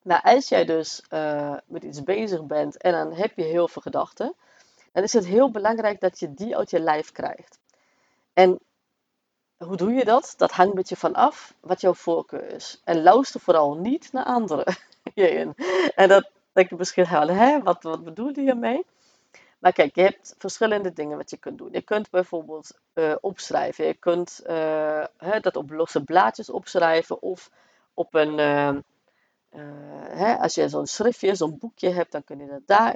Maar 0.01 0.21
als 0.21 0.49
jij 0.49 0.65
dus 0.65 1.03
uh, 1.09 1.57
met 1.65 1.83
iets 1.83 2.03
bezig 2.03 2.45
bent 2.45 2.77
en 2.77 2.91
dan 2.91 3.13
heb 3.13 3.35
je 3.35 3.43
heel 3.43 3.67
veel 3.67 3.81
gedachten, 3.81 4.35
dan 4.91 5.03
is 5.03 5.13
het 5.13 5.25
heel 5.25 5.51
belangrijk 5.51 5.99
dat 5.99 6.19
je 6.19 6.33
die 6.33 6.57
uit 6.57 6.69
je 6.69 6.79
lijf 6.79 7.11
krijgt. 7.11 7.59
En 8.33 8.59
hoe 9.57 9.77
doe 9.77 9.93
je 9.93 10.05
dat? 10.05 10.33
Dat 10.37 10.51
hangt 10.51 10.73
met 10.73 10.89
je 10.89 10.95
van 10.95 11.13
af 11.13 11.53
wat 11.59 11.81
jouw 11.81 11.93
voorkeur 11.93 12.51
is. 12.51 12.81
En 12.83 13.03
luister 13.03 13.39
vooral 13.39 13.75
niet 13.75 14.11
naar 14.11 14.25
anderen 14.25 14.75
hierin. 15.13 15.55
En 15.95 16.09
dat 16.09 16.29
denk 16.51 16.69
je 16.69 16.75
misschien 16.75 17.09
wel, 17.09 17.27
hè, 17.27 17.63
wat, 17.63 17.83
wat 17.83 18.03
bedoel 18.03 18.29
je 18.33 18.41
hiermee? 18.41 18.85
Maar 19.67 19.75
kijk, 19.75 19.95
je 19.95 20.01
hebt 20.01 20.35
verschillende 20.37 20.93
dingen 20.93 21.17
wat 21.17 21.29
je 21.29 21.37
kunt 21.37 21.57
doen. 21.57 21.71
Je 21.71 21.81
kunt 21.81 22.09
bijvoorbeeld 22.09 22.79
uh, 22.93 23.15
opschrijven. 23.21 23.85
Je 23.85 23.93
kunt 23.93 24.41
uh, 24.47 25.03
hè, 25.17 25.39
dat 25.39 25.55
op 25.55 25.69
losse 25.69 26.03
blaadjes 26.03 26.49
opschrijven 26.49 27.21
of 27.21 27.49
op 27.93 28.13
een. 28.13 28.39
Uh, 28.39 28.77
hè, 30.09 30.35
als 30.35 30.55
je 30.55 30.69
zo'n 30.69 30.85
schriftje, 30.85 31.35
zo'n 31.35 31.57
boekje 31.57 31.89
hebt, 31.89 32.11
dan 32.11 32.23
kun 32.23 32.39
je 32.39 32.47
dat 32.47 32.61
daar 32.65 32.95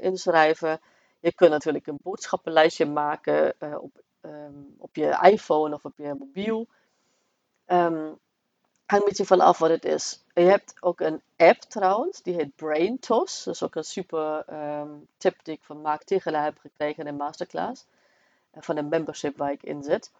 inschrijven. 0.00 0.80
Je 1.20 1.32
kunt 1.34 1.50
natuurlijk 1.50 1.86
een 1.86 1.98
boodschappenlijstje 2.02 2.86
maken 2.86 3.54
op 3.80 4.04
Ehm, 4.26 4.62
op 4.78 4.96
je 4.96 5.18
iPhone 5.22 5.74
of 5.74 5.84
op 5.84 5.98
je 5.98 6.14
mobiel. 6.18 6.66
Um, 7.66 8.18
hangt 8.86 9.04
een 9.04 9.08
beetje 9.08 9.26
vanaf 9.26 9.58
wat 9.58 9.70
het 9.70 9.84
is. 9.84 10.24
Je 10.34 10.40
hebt 10.40 10.74
ook 10.80 11.00
een 11.00 11.22
app 11.36 11.60
trouwens, 11.60 12.22
die 12.22 12.34
heet 12.34 12.56
BrainTos. 12.56 13.44
Dat 13.44 13.54
is 13.54 13.62
ook 13.62 13.74
een 13.74 13.84
super 13.84 14.44
ehm, 14.46 14.88
tip 15.16 15.34
die 15.42 15.54
ik 15.54 15.62
van 15.62 15.80
Mark 15.80 16.02
Tigelaar 16.02 16.44
heb 16.44 16.58
gekregen 16.58 17.02
in 17.02 17.08
een 17.08 17.16
masterclass. 17.16 17.86
Van 18.58 18.76
een 18.76 18.88
membership 18.88 19.36
waar 19.36 19.52
ik 19.52 19.62
in 19.62 19.82
zit. 19.82 20.10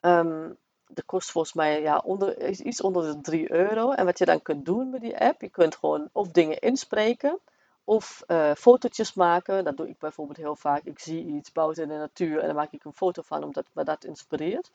Um, 0.00 0.56
dat 0.88 1.04
kost 1.04 1.30
volgens 1.30 1.54
mij 1.54 1.82
ja, 1.82 1.98
onder, 2.04 2.50
iets 2.50 2.80
onder 2.80 3.14
de 3.14 3.20
3 3.20 3.52
euro. 3.52 3.92
En 3.92 4.04
wat 4.04 4.18
je 4.18 4.24
dan 4.24 4.42
kunt 4.42 4.64
doen 4.64 4.90
met 4.90 5.00
die 5.00 5.18
app, 5.18 5.40
je 5.40 5.48
kunt 5.48 5.76
gewoon 5.76 6.08
of 6.12 6.28
dingen 6.28 6.58
inspreken 6.58 7.38
of 7.84 8.24
uh, 8.28 8.54
fotootjes 8.54 9.14
maken. 9.14 9.64
Dat 9.64 9.76
doe 9.76 9.88
ik 9.88 9.98
bijvoorbeeld 9.98 10.38
heel 10.38 10.56
vaak. 10.56 10.84
Ik 10.84 10.98
zie 10.98 11.26
iets 11.26 11.52
buiten 11.52 11.82
in 11.82 11.88
de 11.88 11.96
natuur 11.96 12.38
en 12.40 12.46
dan 12.46 12.56
maak 12.56 12.72
ik 12.72 12.84
een 12.84 12.92
foto 12.92 13.22
van 13.22 13.44
omdat 13.44 13.66
me 13.72 13.84
dat 13.84 14.04
inspireert. 14.04 14.70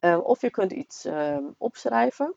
Uh, 0.00 0.24
of 0.24 0.40
je 0.40 0.50
kunt 0.50 0.72
iets 0.72 1.08
opschrijven. 1.58 2.34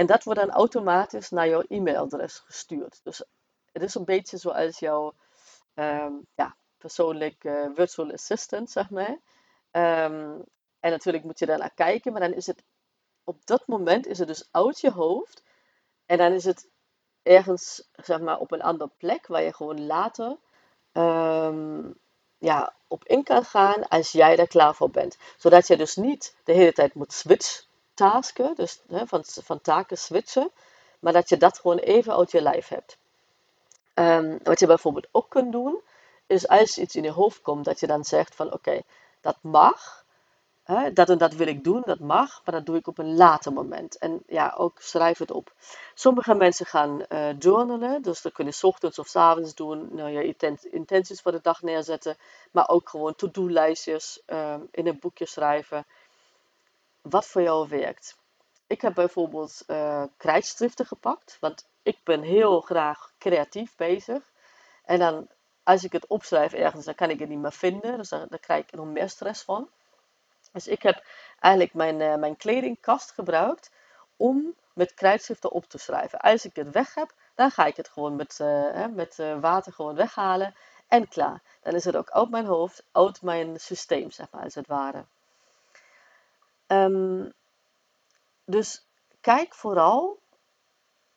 En 0.00 0.06
dat 0.06 0.24
wordt 0.24 0.40
dan 0.40 0.50
automatisch 0.50 1.30
naar 1.30 1.48
jouw 1.48 1.62
e-mailadres 1.68 2.38
gestuurd. 2.38 3.00
Dus 3.02 3.22
het 3.72 3.82
is 3.82 3.94
een 3.94 4.04
beetje 4.04 4.36
zoals 4.36 4.78
jouw 4.78 5.14
um, 5.74 6.26
ja, 6.34 6.56
persoonlijk 6.78 7.48
virtual 7.74 8.12
assistant, 8.12 8.70
zeg 8.70 8.90
maar. 8.90 9.10
Um, 9.10 10.44
en 10.80 10.90
natuurlijk 10.90 11.24
moet 11.24 11.38
je 11.38 11.46
daar 11.46 11.58
naar 11.58 11.74
kijken, 11.74 12.12
maar 12.12 12.20
dan 12.20 12.32
is 12.32 12.46
het 12.46 12.62
op 13.24 13.46
dat 13.46 13.66
moment 13.66 14.06
is 14.06 14.18
het 14.18 14.28
dus 14.28 14.48
uit 14.50 14.80
je 14.80 14.90
hoofd. 14.90 15.42
En 16.06 16.18
dan 16.18 16.32
is 16.32 16.44
het 16.44 16.68
ergens 17.22 17.88
zeg 17.92 18.20
maar, 18.20 18.38
op 18.38 18.52
een 18.52 18.62
andere 18.62 18.90
plek 18.96 19.26
waar 19.26 19.42
je 19.42 19.54
gewoon 19.54 19.86
later 19.86 20.36
um, 20.92 21.94
ja, 22.38 22.74
op 22.88 23.04
in 23.04 23.22
kan 23.22 23.44
gaan 23.44 23.88
als 23.88 24.12
jij 24.12 24.36
er 24.36 24.48
klaar 24.48 24.74
voor 24.74 24.90
bent. 24.90 25.16
Zodat 25.36 25.66
je 25.66 25.76
dus 25.76 25.96
niet 25.96 26.36
de 26.44 26.52
hele 26.52 26.72
tijd 26.72 26.94
moet 26.94 27.12
switch 27.12 27.68
tasken, 28.00 28.54
dus 28.54 28.80
hè, 28.88 29.06
van, 29.06 29.22
van 29.24 29.60
taken 29.60 29.98
switchen, 29.98 30.50
maar 30.98 31.12
dat 31.12 31.28
je 31.28 31.36
dat 31.36 31.58
gewoon 31.58 31.78
even 31.78 32.16
uit 32.16 32.30
je 32.30 32.42
lijf 32.42 32.68
hebt. 32.68 32.98
Um, 33.94 34.38
wat 34.42 34.60
je 34.60 34.66
bijvoorbeeld 34.66 35.08
ook 35.10 35.28
kunt 35.28 35.52
doen, 35.52 35.80
is 36.26 36.48
als 36.48 36.78
iets 36.78 36.96
in 36.96 37.02
je 37.02 37.10
hoofd 37.10 37.42
komt, 37.42 37.64
dat 37.64 37.80
je 37.80 37.86
dan 37.86 38.04
zegt 38.04 38.34
van 38.34 38.52
oké, 38.52 38.80
dat 39.20 39.36
mag, 39.40 40.04
dat 40.92 41.08
en 41.08 41.18
dat 41.18 41.34
wil 41.34 41.46
ik 41.46 41.64
doen, 41.64 41.82
dat 41.84 41.98
mag, 41.98 42.40
maar 42.44 42.54
dat 42.54 42.66
doe 42.66 42.76
ik 42.76 42.86
op 42.86 42.98
een 42.98 43.16
later 43.16 43.52
moment. 43.52 43.98
En 43.98 44.22
ja, 44.26 44.54
ook 44.56 44.80
schrijf 44.80 45.18
het 45.18 45.30
op. 45.30 45.52
Sommige 45.94 46.34
mensen 46.34 46.66
gaan 46.66 47.04
uh, 47.08 47.38
journalen, 47.38 48.02
dus 48.02 48.22
dat 48.22 48.32
kunnen 48.32 48.54
je 48.60 48.66
ochtends 48.66 48.98
of 48.98 49.06
s 49.08 49.16
avonds 49.16 49.54
doen, 49.54 49.88
nou, 49.92 50.10
je 50.10 50.34
intenties 50.70 51.20
voor 51.20 51.32
de 51.32 51.40
dag 51.42 51.62
neerzetten, 51.62 52.16
maar 52.50 52.68
ook 52.68 52.88
gewoon 52.88 53.14
to-do-lijstjes 53.14 54.22
ehm, 54.26 54.60
in 54.70 54.86
een 54.86 54.98
boekje 55.00 55.26
schrijven. 55.26 55.86
Wat 57.02 57.26
voor 57.26 57.42
jou 57.42 57.68
werkt. 57.68 58.18
Ik 58.66 58.80
heb 58.80 58.94
bijvoorbeeld 58.94 59.62
uh, 59.66 60.04
krijtstriften 60.16 60.86
gepakt, 60.86 61.36
want 61.40 61.68
ik 61.82 61.98
ben 62.04 62.22
heel 62.22 62.60
graag 62.60 63.12
creatief 63.18 63.76
bezig. 63.76 64.22
En 64.84 64.98
dan, 64.98 65.28
als 65.62 65.84
ik 65.84 65.92
het 65.92 66.06
opschrijf 66.06 66.52
ergens, 66.52 66.84
dan 66.84 66.94
kan 66.94 67.10
ik 67.10 67.18
het 67.18 67.28
niet 67.28 67.38
meer 67.38 67.52
vinden, 67.52 67.96
dus 67.96 68.08
daar 68.08 68.38
krijg 68.40 68.64
ik 68.64 68.72
nog 68.72 68.86
meer 68.86 69.08
stress 69.08 69.42
van. 69.42 69.68
Dus 70.52 70.66
ik 70.66 70.82
heb 70.82 71.04
eigenlijk 71.38 71.74
mijn, 71.74 72.00
uh, 72.00 72.16
mijn 72.16 72.36
kledingkast 72.36 73.12
gebruikt 73.12 73.70
om 74.16 74.54
met 74.72 74.94
krijtschriften 74.94 75.50
op 75.50 75.64
te 75.64 75.78
schrijven. 75.78 76.18
Als 76.18 76.44
ik 76.44 76.56
het 76.56 76.70
weg 76.70 76.94
heb, 76.94 77.12
dan 77.34 77.50
ga 77.50 77.64
ik 77.64 77.76
het 77.76 77.88
gewoon 77.88 78.16
met, 78.16 78.38
uh, 78.40 78.86
met 78.86 79.18
uh, 79.18 79.40
water 79.40 79.72
gewoon 79.72 79.94
weghalen 79.94 80.54
en 80.88 81.08
klaar. 81.08 81.42
Dan 81.62 81.74
is 81.74 81.84
het 81.84 81.96
ook 81.96 82.10
uit 82.10 82.30
mijn 82.30 82.46
hoofd, 82.46 82.84
uit 82.92 83.22
mijn 83.22 83.60
systeem, 83.60 84.10
zeg 84.10 84.30
maar, 84.30 84.42
als 84.42 84.54
het 84.54 84.66
ware. 84.66 85.04
Um, 86.72 87.32
dus 88.44 88.86
kijk 89.20 89.54
vooral 89.54 90.20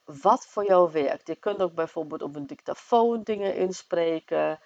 wat 0.04 0.46
voor 0.46 0.66
jou 0.66 0.92
werkt. 0.92 1.28
Je 1.28 1.36
kunt 1.36 1.62
ook 1.62 1.74
bijvoorbeeld 1.74 2.22
op 2.22 2.36
een 2.36 2.48
dictafoon 2.48 3.24
dingen 3.24 3.56
inspreken. 3.56 4.60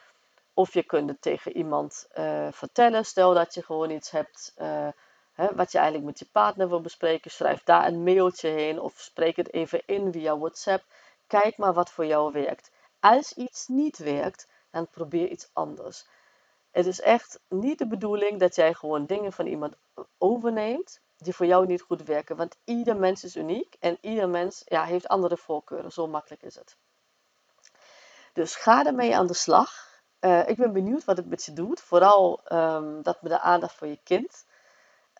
Of 0.53 0.73
je 0.73 0.83
kunt 0.83 1.09
het 1.09 1.21
tegen 1.21 1.57
iemand 1.57 2.07
uh, 2.17 2.47
vertellen. 2.51 3.05
Stel 3.05 3.33
dat 3.33 3.53
je 3.53 3.63
gewoon 3.63 3.89
iets 3.89 4.11
hebt 4.11 4.53
uh, 4.57 4.87
hè, 5.33 5.55
wat 5.55 5.71
je 5.71 5.77
eigenlijk 5.77 6.07
met 6.07 6.19
je 6.19 6.29
partner 6.31 6.69
wil 6.69 6.81
bespreken. 6.81 7.31
Schrijf 7.31 7.63
daar 7.63 7.87
een 7.87 8.03
mailtje 8.03 8.49
heen 8.49 8.79
of 8.79 8.99
spreek 8.99 9.35
het 9.35 9.53
even 9.53 9.85
in 9.85 10.11
via 10.11 10.37
WhatsApp. 10.37 10.83
kijk 11.27 11.57
maar 11.57 11.73
wat 11.73 11.91
voor 11.91 12.05
jou 12.05 12.31
werkt. 12.31 12.71
Als 12.99 13.33
iets 13.33 13.67
niet 13.67 13.97
werkt, 13.97 14.47
dan 14.71 14.89
probeer 14.89 15.27
iets 15.27 15.49
anders. 15.53 16.07
Het 16.77 16.85
is 16.85 17.01
echt 17.01 17.39
niet 17.49 17.77
de 17.77 17.87
bedoeling 17.87 18.39
dat 18.39 18.55
jij 18.55 18.73
gewoon 18.73 19.05
dingen 19.05 19.33
van 19.33 19.45
iemand 19.45 19.75
overneemt 20.17 20.99
die 21.17 21.33
voor 21.33 21.45
jou 21.45 21.65
niet 21.65 21.81
goed 21.81 22.03
werken. 22.03 22.35
Want 22.35 22.55
ieder 22.63 22.95
mens 22.95 23.23
is 23.23 23.35
uniek 23.35 23.75
en 23.79 23.97
ieder 24.01 24.29
mens 24.29 24.61
ja, 24.65 24.83
heeft 24.83 25.07
andere 25.07 25.37
voorkeuren. 25.37 25.91
Zo 25.91 26.07
makkelijk 26.07 26.41
is 26.41 26.55
het. 26.55 26.75
Dus 28.33 28.55
ga 28.55 28.85
ermee 28.85 29.15
aan 29.15 29.27
de 29.27 29.33
slag. 29.33 30.01
Uh, 30.19 30.47
ik 30.47 30.57
ben 30.57 30.73
benieuwd 30.73 31.05
wat 31.05 31.17
het 31.17 31.29
met 31.29 31.43
je 31.45 31.53
doet. 31.53 31.81
Vooral 31.81 32.41
um, 32.51 33.01
dat 33.01 33.21
met 33.21 33.31
de 33.31 33.39
aandacht 33.39 33.75
voor 33.75 33.87
je 33.87 33.99
kind. 34.03 34.45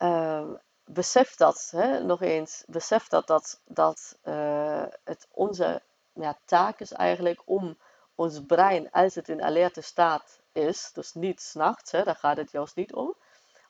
Um, 0.02 0.58
besef 0.84 1.36
dat, 1.36 1.68
hè, 1.70 2.04
nog 2.04 2.22
eens, 2.22 2.64
besef 2.66 3.08
dat, 3.08 3.26
dat, 3.26 3.60
dat 3.64 4.18
uh, 4.24 4.84
het 5.04 5.26
onze 5.30 5.82
ja, 6.12 6.38
taak 6.44 6.80
is 6.80 6.92
eigenlijk 6.92 7.42
om 7.44 7.78
ons 8.18 8.40
brein, 8.46 8.90
als 8.90 9.14
het 9.14 9.28
in 9.28 9.42
alerte 9.42 9.80
staat 9.80 10.40
is, 10.52 10.90
dus 10.92 11.14
niet 11.14 11.40
s'nachts, 11.40 11.90
daar 11.90 12.16
gaat 12.16 12.36
het 12.36 12.50
juist 12.50 12.76
niet 12.76 12.94
om, 12.94 13.14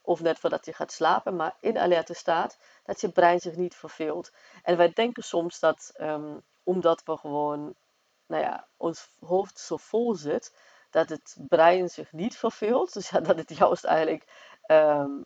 of 0.02 0.20
net 0.20 0.38
voordat 0.38 0.66
je 0.66 0.72
gaat 0.72 0.92
slapen, 0.92 1.36
maar 1.36 1.56
in 1.60 1.78
alerte 1.78 2.14
staat, 2.14 2.58
dat 2.84 3.00
je 3.00 3.12
brein 3.12 3.40
zich 3.40 3.56
niet 3.56 3.74
verveelt. 3.74 4.32
En 4.62 4.76
wij 4.76 4.92
denken 4.92 5.22
soms 5.22 5.60
dat, 5.60 5.92
um, 6.00 6.42
omdat 6.62 7.02
we 7.04 7.16
gewoon, 7.16 7.74
nou 8.26 8.42
ja, 8.42 8.66
ons 8.76 9.08
hoofd 9.20 9.58
zo 9.58 9.76
vol 9.76 10.14
zit, 10.14 10.54
dat 10.90 11.08
het 11.08 11.36
brein 11.48 11.88
zich 11.88 12.12
niet 12.12 12.36
verveelt. 12.36 12.92
Dus 12.94 13.08
ja, 13.08 13.20
dat 13.20 13.36
het 13.36 13.56
juist 13.56 13.84
eigenlijk 13.84 14.24
um, 14.66 15.22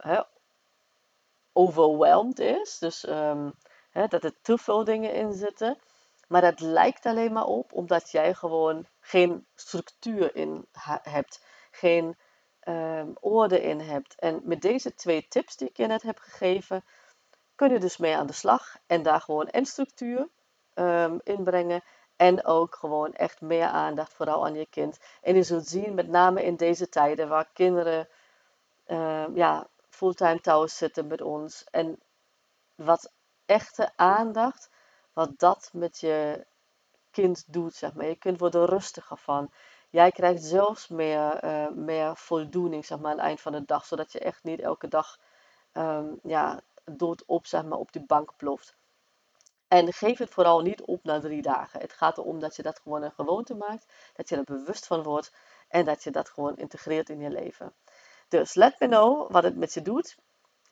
overwhelmed 1.52 2.38
is. 2.38 2.78
Dus 2.78 3.08
um, 3.08 3.54
dat 3.92 4.24
er 4.24 4.40
te 4.42 4.58
veel 4.58 4.84
dingen 4.84 5.12
in 5.12 5.32
zitten. 5.32 5.78
Maar 6.28 6.40
dat 6.40 6.60
lijkt 6.60 7.06
alleen 7.06 7.32
maar 7.32 7.46
op 7.46 7.72
omdat 7.72 8.10
jij 8.10 8.34
gewoon 8.34 8.86
geen 9.02 9.46
structuur 9.54 10.36
in 10.36 10.66
hebt. 11.02 11.44
Geen 11.70 12.16
um, 12.68 13.16
orde 13.20 13.60
in 13.62 13.80
hebt. 13.80 14.14
En 14.14 14.40
met 14.44 14.60
deze 14.60 14.94
twee 14.94 15.28
tips 15.28 15.56
die 15.56 15.68
ik 15.68 15.76
je 15.76 15.86
net 15.86 16.02
heb 16.02 16.18
gegeven, 16.18 16.84
kun 17.54 17.72
je 17.72 17.78
dus 17.78 17.96
mee 17.96 18.16
aan 18.16 18.26
de 18.26 18.32
slag. 18.32 18.76
En 18.86 19.02
daar 19.02 19.20
gewoon 19.20 19.48
en 19.48 19.66
structuur 19.66 20.28
um, 20.74 21.20
in 21.24 21.44
brengen. 21.44 21.82
En 22.16 22.44
ook 22.44 22.74
gewoon 22.74 23.12
echt 23.12 23.40
meer 23.40 23.66
aandacht 23.66 24.12
vooral 24.12 24.44
aan 24.44 24.54
je 24.54 24.66
kind. 24.66 24.98
En 25.22 25.34
je 25.34 25.42
zult 25.42 25.66
zien, 25.66 25.94
met 25.94 26.08
name 26.08 26.44
in 26.44 26.56
deze 26.56 26.88
tijden 26.88 27.28
waar 27.28 27.48
kinderen 27.52 28.08
ja, 29.34 29.66
fulltime 29.88 30.40
thuis 30.40 30.76
zitten 30.76 31.06
met 31.06 31.20
ons. 31.20 31.64
En 31.70 32.00
wat 32.74 33.12
echte 33.46 33.92
aandacht, 33.96 34.70
wat 35.12 35.38
dat 35.38 35.70
met 35.72 36.00
je 36.00 36.46
kind 37.12 37.44
doet, 37.52 37.74
zeg 37.74 37.94
maar. 37.94 38.06
Je 38.06 38.16
kind 38.16 38.38
wordt 38.38 38.54
er 38.54 38.68
rustiger 38.68 39.16
van. 39.16 39.52
Jij 39.90 40.10
krijgt 40.10 40.42
zelfs 40.42 40.88
meer, 40.88 41.44
uh, 41.44 41.68
meer 41.68 42.16
voldoening, 42.16 42.86
zeg 42.86 42.98
maar, 42.98 43.10
aan 43.10 43.16
het 43.16 43.26
eind 43.26 43.40
van 43.40 43.52
de 43.52 43.64
dag. 43.64 43.84
Zodat 43.84 44.12
je 44.12 44.18
echt 44.18 44.44
niet 44.44 44.60
elke 44.60 44.88
dag 44.88 45.18
um, 45.72 46.18
ja, 46.22 46.60
doodop, 46.84 47.46
zeg 47.46 47.64
maar, 47.64 47.78
op 47.78 47.92
die 47.92 48.06
bank 48.06 48.36
ploft. 48.36 48.76
En 49.68 49.92
geef 49.92 50.18
het 50.18 50.30
vooral 50.30 50.60
niet 50.60 50.82
op 50.82 51.04
na 51.04 51.20
drie 51.20 51.42
dagen. 51.42 51.80
Het 51.80 51.92
gaat 51.92 52.18
erom 52.18 52.40
dat 52.40 52.56
je 52.56 52.62
dat 52.62 52.80
gewoon 52.82 53.02
een 53.02 53.12
gewoonte 53.12 53.54
maakt. 53.54 53.86
Dat 54.14 54.28
je 54.28 54.36
er 54.36 54.44
bewust 54.44 54.86
van 54.86 55.02
wordt. 55.02 55.32
En 55.68 55.84
dat 55.84 56.02
je 56.02 56.10
dat 56.10 56.28
gewoon 56.28 56.56
integreert 56.56 57.08
in 57.08 57.20
je 57.20 57.30
leven. 57.30 57.74
Dus 58.28 58.54
let 58.54 58.80
me 58.80 58.86
know 58.86 59.30
wat 59.30 59.42
het 59.42 59.56
met 59.56 59.74
je 59.74 59.82
doet. 59.82 60.16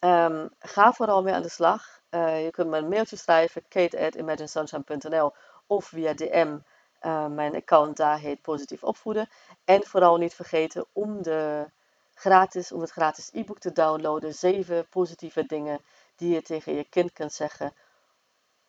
Um, 0.00 0.50
ga 0.58 0.92
vooral 0.92 1.22
mee 1.22 1.34
aan 1.34 1.42
de 1.42 1.48
slag. 1.48 2.00
Uh, 2.10 2.44
je 2.44 2.50
kunt 2.50 2.68
me 2.68 2.78
een 2.78 2.88
mailtje 2.88 3.16
schrijven, 3.16 3.62
kate.imaginesunshine.nl 3.68 5.32
of 5.70 5.84
via 5.84 6.14
DM. 6.14 6.58
Uh, 7.02 7.26
mijn 7.26 7.54
account 7.54 7.96
daar 7.96 8.18
heet 8.18 8.42
Positief 8.42 8.82
Opvoeden. 8.82 9.28
En 9.64 9.86
vooral 9.86 10.16
niet 10.16 10.34
vergeten 10.34 10.86
om, 10.92 11.22
de 11.22 11.70
gratis, 12.14 12.72
om 12.72 12.80
het 12.80 12.90
gratis 12.90 13.30
e-book 13.32 13.58
te 13.58 13.72
downloaden. 13.72 14.34
Zeven 14.34 14.88
positieve 14.88 15.46
dingen 15.46 15.80
die 16.16 16.34
je 16.34 16.42
tegen 16.42 16.74
je 16.74 16.84
kind 16.84 17.12
kunt 17.12 17.32
zeggen. 17.32 17.74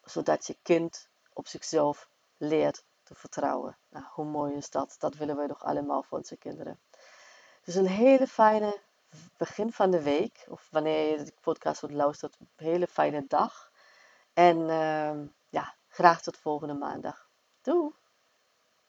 Zodat 0.04 0.48
je 0.48 0.58
kind 0.62 1.08
op 1.34 1.48
zichzelf 1.48 2.10
leert 2.38 2.84
te 3.04 3.16
vertrouwen. 3.16 3.78
Nou, 3.90 4.06
hoe 4.10 4.26
mooi 4.26 4.54
is 4.54 4.70
dat? 4.70 4.96
Dat 5.00 5.16
willen 5.16 5.36
wij 5.36 5.48
toch 5.48 5.64
allemaal 5.64 6.04
voor 6.04 6.18
onze 6.18 6.38
kinderen. 6.38 6.80
Dus 7.64 7.76
een 7.76 7.88
hele 7.88 8.28
fijne 8.28 8.80
begin 9.38 9.72
van 9.72 9.92
de 9.92 10.02
week. 10.02 10.46
Of 10.50 10.68
wanneer 10.72 11.12
je 11.12 11.24
de 11.24 11.34
podcast 11.42 11.82
wordt 11.82 11.96
luistert, 11.96 12.38
een 12.40 12.50
hele 12.56 12.88
fijne 12.88 13.26
dag. 13.28 13.72
En 14.34 14.68
ja, 14.68 15.14
graag 15.92 16.22
tot 16.22 16.38
volgende 16.38 16.74
maandag. 16.74 17.28
Doei! 17.62 17.90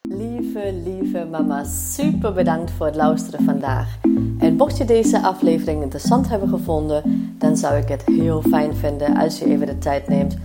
Lieve, 0.01 0.73
lieve 0.85 1.25
mama, 1.31 1.65
super 1.65 2.33
bedankt 2.33 2.71
voor 2.71 2.87
het 2.87 2.95
luisteren 2.95 3.45
vandaag. 3.45 3.99
En 4.39 4.55
mocht 4.57 4.77
je 4.77 4.85
deze 4.85 5.23
aflevering 5.23 5.83
interessant 5.83 6.29
hebben 6.29 6.49
gevonden, 6.49 7.35
dan 7.39 7.57
zou 7.57 7.77
ik 7.77 7.89
het 7.89 8.05
heel 8.05 8.43
fijn 8.43 8.75
vinden 8.75 9.17
als 9.17 9.39
je 9.39 9.45
even 9.45 9.67
de 9.67 9.79
tijd 9.79 10.09
neemt 10.09 10.37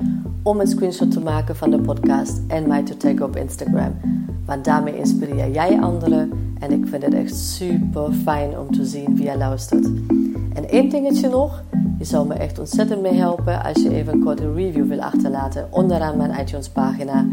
om 0.44 0.60
een 0.60 0.68
screenshot 0.68 1.12
te 1.12 1.20
maken 1.20 1.56
van 1.56 1.70
de 1.70 1.82
podcast 1.82 2.42
en 2.48 2.68
mij 2.68 2.84
te 2.84 2.98
taggen 2.98 3.26
op 3.26 3.36
Instagram. 3.36 4.00
Want 4.46 4.66
daarmee 4.66 4.98
inspireer 4.98 5.50
jij 5.50 5.80
anderen 5.80 6.56
en 6.60 6.72
ik 6.72 6.88
vind 6.88 7.04
het 7.04 7.14
echt 7.14 7.36
super 7.36 8.14
fijn 8.14 8.58
om 8.58 8.72
te 8.72 8.86
zien 8.86 9.16
wie 9.16 9.26
jij 9.26 9.38
luistert. 9.38 9.86
En 10.54 10.70
één 10.70 10.90
dingetje 10.90 11.30
nog, 11.30 11.64
je 11.98 12.06
zou 12.06 12.28
me 12.28 12.34
echt 12.34 12.60
ontzettend 12.60 13.02
mee 13.02 13.14
helpen 13.14 13.64
als 13.64 13.82
je 13.84 13.94
even 13.94 14.14
een 14.14 14.24
korte 14.24 14.54
review 14.54 14.88
wil 14.88 15.02
achterlaten 15.02 15.68
onderaan 15.72 16.18
mijn 16.18 16.40
iTunes 16.40 16.70
pagina. 16.70 17.26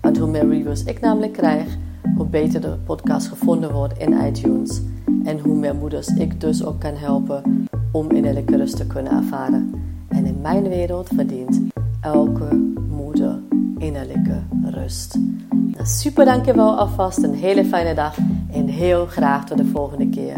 Want 0.00 0.18
hoe 0.18 0.30
meer 0.30 0.48
reviews 0.48 0.84
ik 0.84 1.00
namelijk 1.00 1.32
krijg, 1.32 1.76
hoe 2.16 2.26
beter 2.26 2.60
de 2.60 2.76
podcast 2.84 3.28
gevonden 3.28 3.72
wordt 3.72 3.98
in 3.98 4.12
iTunes. 4.26 4.80
En 5.24 5.38
hoe 5.38 5.54
meer 5.54 5.74
moeders 5.74 6.08
ik 6.08 6.40
dus 6.40 6.64
ook 6.64 6.80
kan 6.80 6.94
helpen 6.94 7.68
om 7.92 8.10
innerlijke 8.10 8.56
rust 8.56 8.76
te 8.76 8.86
kunnen 8.86 9.12
ervaren. 9.12 9.74
En 10.08 10.26
in 10.26 10.40
mijn 10.40 10.68
wereld 10.68 11.08
verdient 11.14 11.60
elke 12.00 12.74
moeder 12.90 13.38
innerlijke 13.78 14.42
rust. 14.64 15.18
Nou, 15.50 15.86
super 15.86 16.24
dankjewel 16.24 16.78
alvast, 16.78 17.22
een 17.22 17.34
hele 17.34 17.64
fijne 17.64 17.94
dag 17.94 18.16
en 18.52 18.66
heel 18.66 19.06
graag 19.06 19.46
tot 19.46 19.56
de 19.56 19.66
volgende 19.66 20.08
keer. 20.08 20.36